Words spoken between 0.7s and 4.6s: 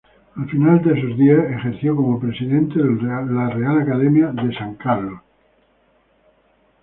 de sus días ejerció como presidente de Real Academia de